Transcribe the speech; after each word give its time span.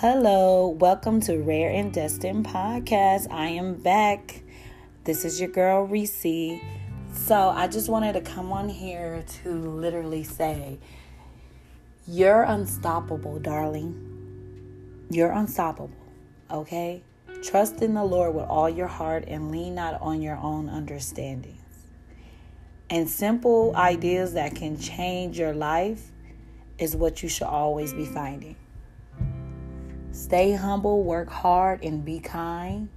Hello, 0.00 0.66
welcome 0.66 1.20
to 1.20 1.36
Rare 1.36 1.68
and 1.68 1.92
Destined 1.92 2.46
Podcast. 2.46 3.30
I 3.30 3.48
am 3.48 3.74
back. 3.74 4.42
This 5.04 5.26
is 5.26 5.38
your 5.38 5.50
girl 5.50 5.82
Reese. 5.82 6.58
So, 7.12 7.50
I 7.50 7.68
just 7.68 7.90
wanted 7.90 8.14
to 8.14 8.22
come 8.22 8.50
on 8.50 8.70
here 8.70 9.22
to 9.42 9.52
literally 9.52 10.24
say, 10.24 10.78
You're 12.08 12.44
unstoppable, 12.44 13.40
darling. 13.40 15.04
You're 15.10 15.32
unstoppable, 15.32 15.90
okay? 16.50 17.02
Trust 17.42 17.82
in 17.82 17.92
the 17.92 18.02
Lord 18.04 18.34
with 18.34 18.46
all 18.46 18.70
your 18.70 18.88
heart 18.88 19.24
and 19.28 19.52
lean 19.52 19.74
not 19.74 20.00
on 20.00 20.22
your 20.22 20.38
own 20.38 20.70
understandings. 20.70 21.60
And 22.88 23.06
simple 23.06 23.76
ideas 23.76 24.32
that 24.32 24.54
can 24.54 24.78
change 24.80 25.38
your 25.38 25.52
life 25.52 26.10
is 26.78 26.96
what 26.96 27.22
you 27.22 27.28
should 27.28 27.48
always 27.48 27.92
be 27.92 28.06
finding. 28.06 28.56
Stay 30.20 30.52
humble, 30.52 31.02
work 31.02 31.30
hard, 31.30 31.82
and 31.82 32.04
be 32.04 32.20
kind. 32.20 32.90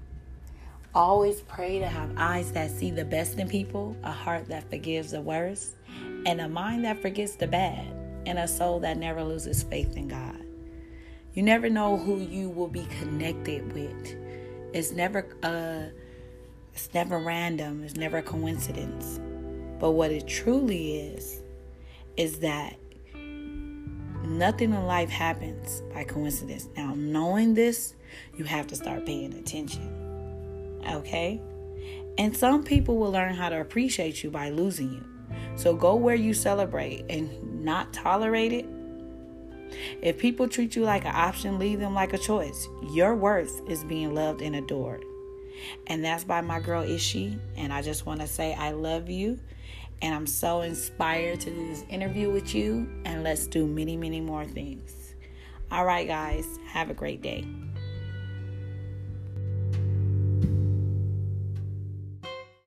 Always 0.94 1.40
pray 1.40 1.80
to 1.80 1.88
have 1.88 2.12
eyes 2.18 2.52
that 2.52 2.70
see 2.70 2.92
the 2.92 3.06
best 3.06 3.40
in 3.40 3.48
people, 3.48 3.96
a 4.04 4.12
heart 4.12 4.50
that 4.50 4.70
forgives 4.70 5.12
the 5.12 5.22
worst, 5.22 5.76
and 6.26 6.42
a 6.42 6.50
mind 6.50 6.84
that 6.84 7.02
forgets 7.02 7.38
the 7.38 7.48
bad, 7.48 7.88
and 8.26 8.38
a 8.38 8.46
soul 8.46 8.82
that 8.82 8.98
never 8.98 9.24
loses 9.24 9.64
faith 9.64 9.96
in 9.96 10.10
God. 10.10 10.38
You 11.34 11.44
never 11.44 11.70
know 11.70 11.96
who 11.96 12.20
you 12.20 12.50
will 12.50 12.68
be 12.68 12.86
connected 13.00 13.72
with. 13.72 14.18
It's 14.74 14.92
never 14.92 15.26
uh 15.44 15.96
it's 16.74 16.94
never 16.94 17.20
random, 17.20 17.86
it's 17.86 17.96
never 17.96 18.18
a 18.18 18.24
coincidence. 18.24 19.22
But 19.80 19.92
what 19.92 20.12
it 20.12 20.28
truly 20.28 20.98
is 20.98 21.42
is 22.18 22.40
that 22.40 22.76
Nothing 24.34 24.74
in 24.74 24.88
life 24.88 25.10
happens 25.10 25.84
by 25.94 26.04
coincidence. 26.04 26.68
Now, 26.76 26.94
knowing 26.96 27.54
this, 27.54 27.94
you 28.36 28.46
have 28.46 28.66
to 28.68 28.76
start 28.76 29.06
paying 29.06 29.34
attention. 29.36 30.82
Okay? 30.92 31.40
And 32.18 32.36
some 32.36 32.64
people 32.64 32.98
will 32.98 33.12
learn 33.12 33.36
how 33.36 33.50
to 33.50 33.62
appreciate 33.62 34.24
you 34.24 34.32
by 34.32 34.50
losing 34.50 34.92
you. 34.92 35.04
So 35.56 35.76
go 35.76 35.96
where 35.96 36.16
you 36.16 36.34
celebrate 36.34 37.06
and 37.10 37.64
not 37.64 37.94
tolerate 37.94 38.54
it. 38.54 38.66
If 40.02 40.18
people 40.18 40.48
treat 40.48 40.76
you 40.76 40.84
like 40.84 41.06
an 41.06 41.16
option, 41.16 41.60
leave 41.60 41.80
them 41.80 41.94
like 41.94 42.14
a 42.14 42.18
choice. 42.18 42.68
Your 42.92 43.16
worth 43.16 43.62
is 43.70 43.84
being 43.84 44.16
loved 44.16 44.42
and 44.42 44.56
adored. 44.56 45.04
And 45.88 46.04
that's 46.04 46.24
by 46.24 46.42
my 46.42 46.60
girl 46.60 46.84
Ishi. 46.84 47.38
And 47.56 47.72
I 47.72 47.84
just 47.84 48.06
want 48.06 48.22
to 48.22 48.28
say 48.28 48.56
I 48.56 48.72
love 48.72 49.10
you. 49.10 49.40
And 50.04 50.14
I'm 50.14 50.28
so 50.28 50.62
inspired 50.62 51.40
to 51.40 51.50
do 51.50 51.68
this 51.70 51.86
interview 51.90 52.30
with 52.30 52.54
you. 52.54 52.88
And 53.06 53.24
let's 53.24 53.48
do 53.48 53.66
many, 53.66 53.96
many 53.96 54.20
more 54.20 54.46
things. 54.46 55.16
All 55.72 55.86
right, 55.86 56.06
guys, 56.06 56.46
have 56.68 56.90
a 56.90 56.94
great 56.94 57.22
day. 57.22 57.46